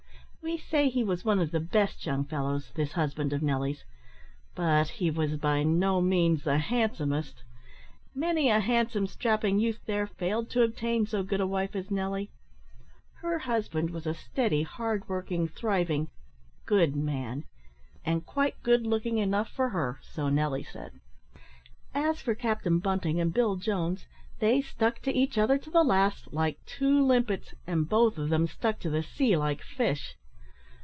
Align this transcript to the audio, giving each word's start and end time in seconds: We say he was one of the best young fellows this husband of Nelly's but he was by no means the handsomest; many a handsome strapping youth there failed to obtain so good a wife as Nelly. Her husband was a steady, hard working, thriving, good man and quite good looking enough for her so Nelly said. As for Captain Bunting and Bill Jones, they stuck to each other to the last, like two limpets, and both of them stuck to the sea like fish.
We 0.43 0.57
say 0.57 0.89
he 0.89 1.03
was 1.03 1.23
one 1.23 1.37
of 1.39 1.51
the 1.51 1.59
best 1.59 2.03
young 2.03 2.25
fellows 2.25 2.71
this 2.73 2.93
husband 2.93 3.31
of 3.31 3.43
Nelly's 3.43 3.85
but 4.55 4.87
he 4.89 5.11
was 5.11 5.37
by 5.37 5.61
no 5.61 6.01
means 6.01 6.43
the 6.43 6.57
handsomest; 6.57 7.43
many 8.15 8.49
a 8.49 8.59
handsome 8.59 9.05
strapping 9.05 9.59
youth 9.59 9.79
there 9.85 10.07
failed 10.07 10.49
to 10.49 10.63
obtain 10.63 11.05
so 11.05 11.21
good 11.21 11.41
a 11.41 11.47
wife 11.47 11.75
as 11.75 11.91
Nelly. 11.91 12.31
Her 13.21 13.37
husband 13.39 13.91
was 13.91 14.07
a 14.07 14.15
steady, 14.15 14.63
hard 14.63 15.07
working, 15.07 15.47
thriving, 15.47 16.09
good 16.65 16.95
man 16.95 17.43
and 18.03 18.25
quite 18.25 18.61
good 18.63 18.85
looking 18.87 19.19
enough 19.19 19.47
for 19.49 19.69
her 19.69 19.99
so 20.01 20.27
Nelly 20.27 20.63
said. 20.63 20.99
As 21.93 22.19
for 22.19 22.33
Captain 22.33 22.79
Bunting 22.79 23.21
and 23.21 23.31
Bill 23.31 23.57
Jones, 23.57 24.07
they 24.39 24.59
stuck 24.61 24.99
to 25.03 25.13
each 25.15 25.37
other 25.37 25.59
to 25.59 25.69
the 25.69 25.83
last, 25.83 26.33
like 26.33 26.57
two 26.65 27.05
limpets, 27.05 27.53
and 27.67 27.87
both 27.87 28.17
of 28.17 28.29
them 28.29 28.47
stuck 28.47 28.79
to 28.79 28.89
the 28.89 29.03
sea 29.03 29.37
like 29.37 29.61
fish. 29.61 30.15